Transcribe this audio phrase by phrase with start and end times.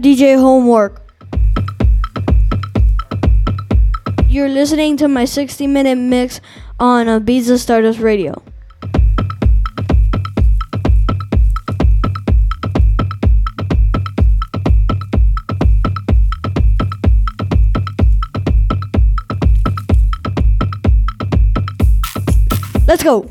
[0.00, 1.02] DJ Homework.
[4.30, 6.40] You're listening to my 60 minute mix
[6.78, 8.42] on Ibiza Stardust Radio.
[22.86, 23.28] Let's go.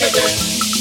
[0.00, 0.71] Oye, que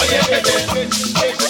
[0.00, 1.47] Oyebebe.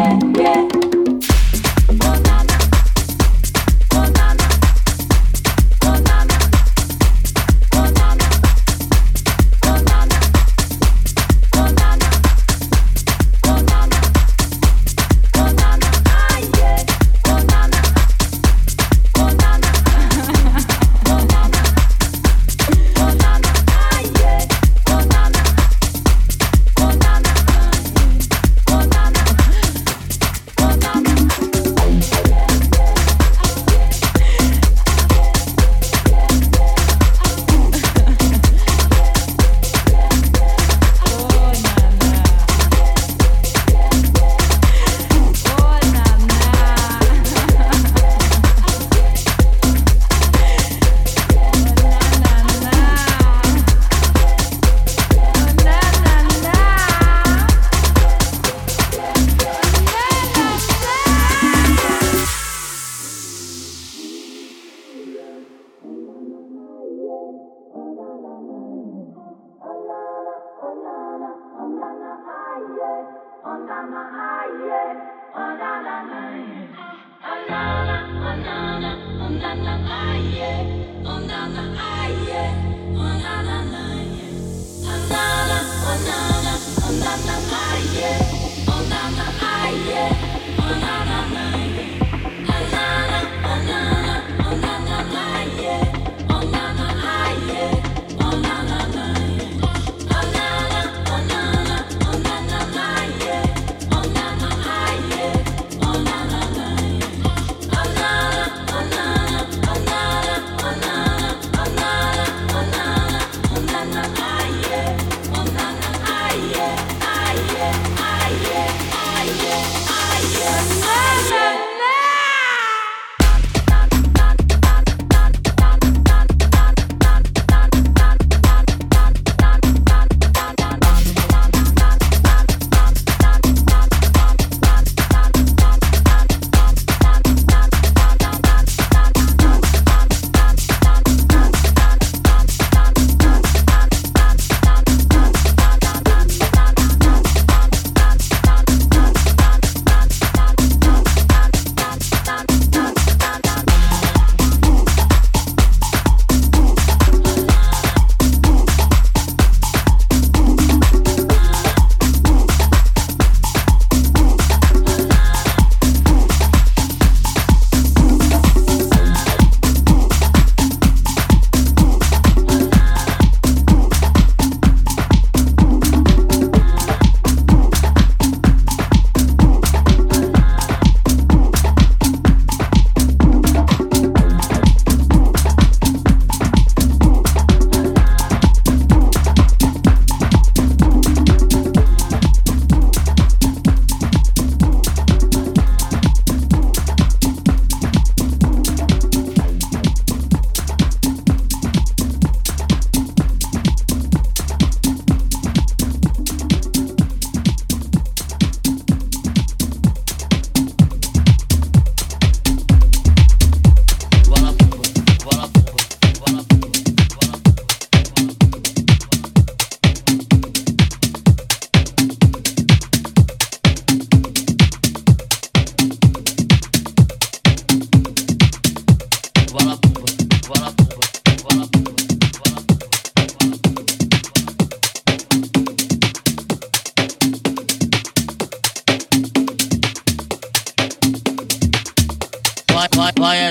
[0.00, 0.39] Yeah.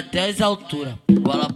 [0.09, 0.95] até as alturas.
[1.21, 1.47] Bola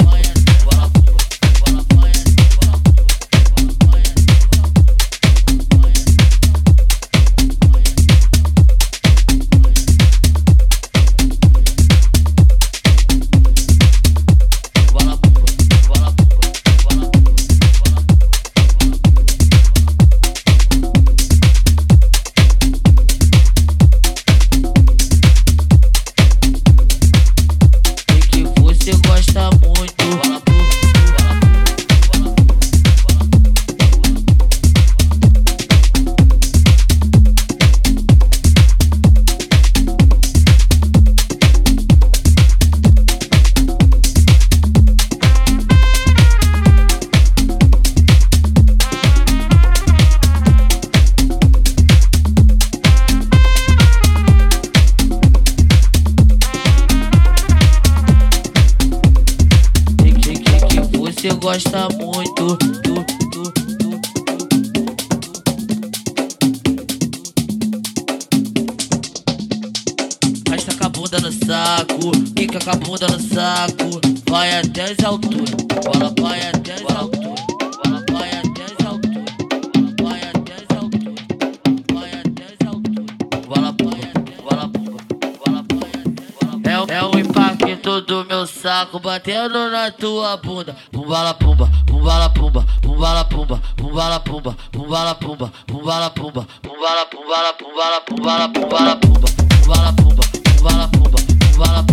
[90.33, 97.05] na bunda, pumbala pumba, pumbala pumba, pumbala pumba, pumbala pumba, pumbala pumba, pumbala pumba, pumbala
[97.05, 99.27] pumbala pumbala pumbala pumbala pumba,
[99.61, 100.23] pumbala pumba,
[100.57, 101.17] pumbala pumba,
[101.51, 101.92] pumbala pumba.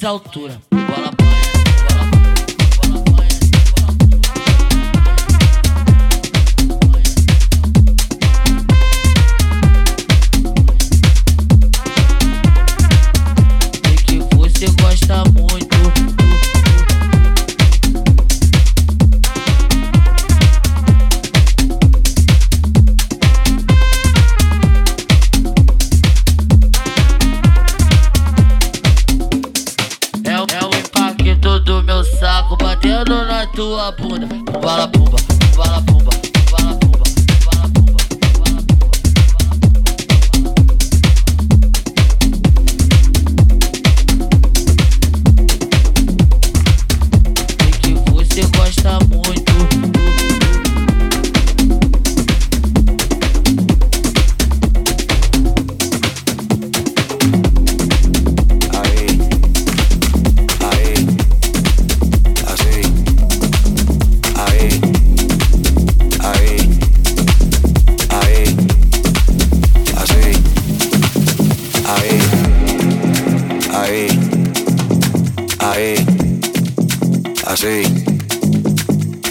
[0.00, 0.71] altura.
[33.62, 34.26] tua bunda.
[34.26, 35.01] Bunda.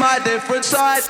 [0.00, 1.09] my different side.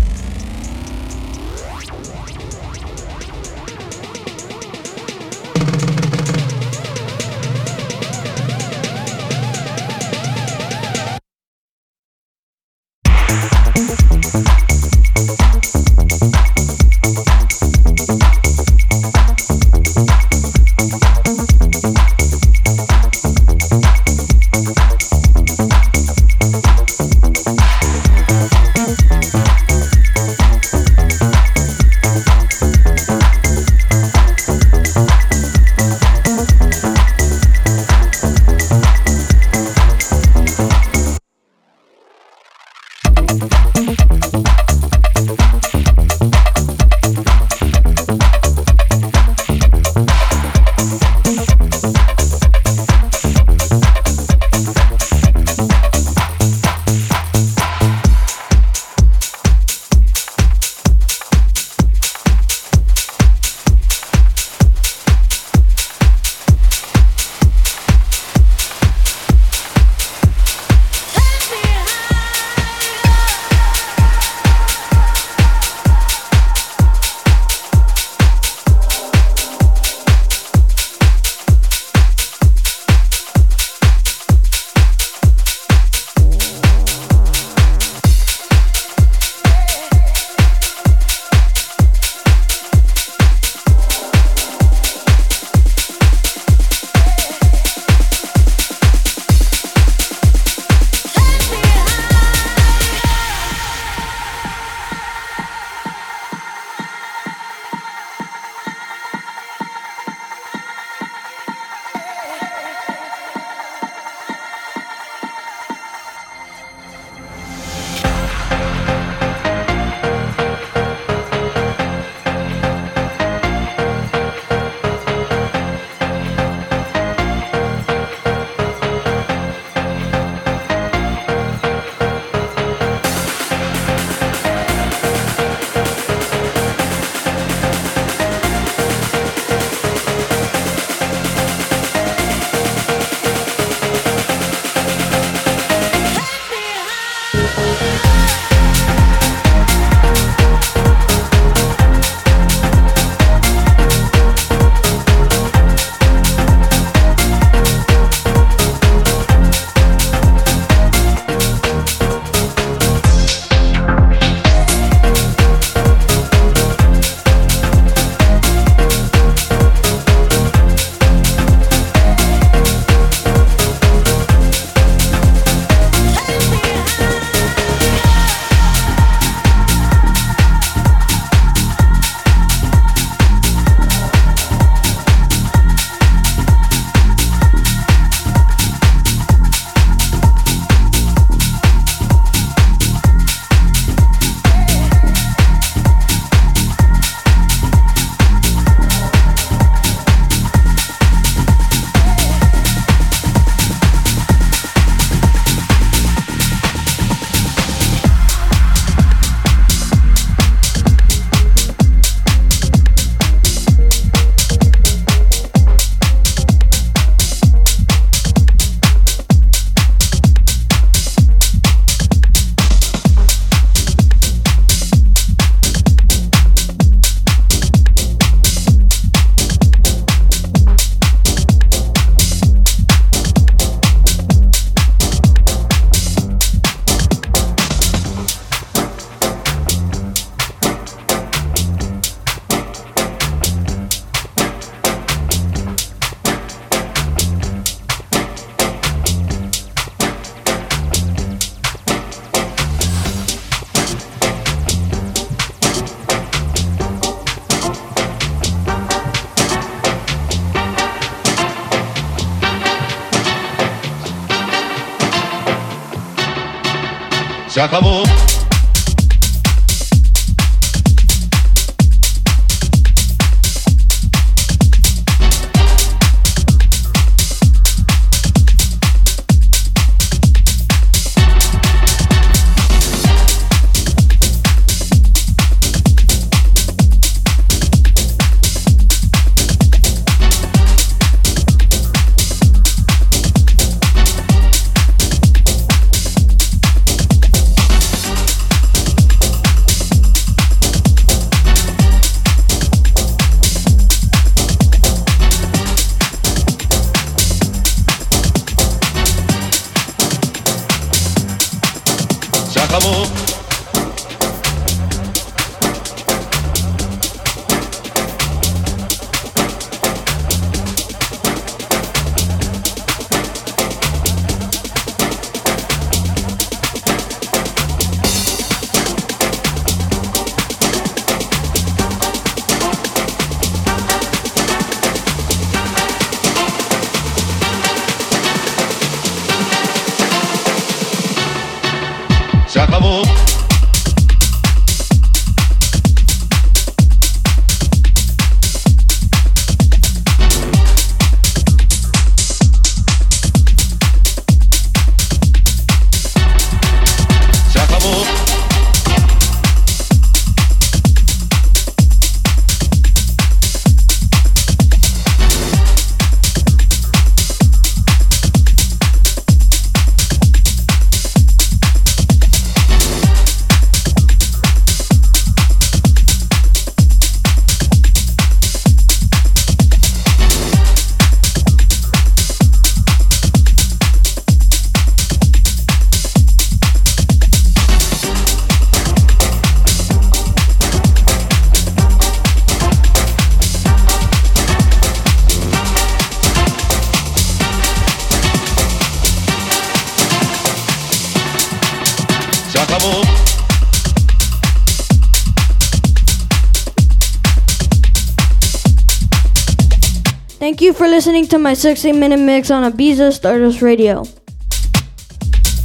[411.01, 414.03] listening to my 60 minute mix on Ibiza Stardust Radio.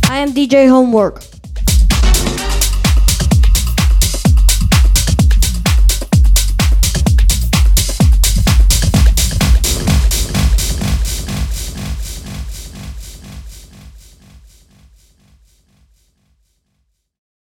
[0.08, 1.25] I am DJ Homework.